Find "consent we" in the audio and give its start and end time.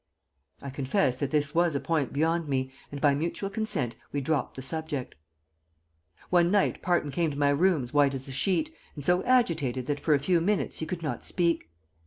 3.51-4.19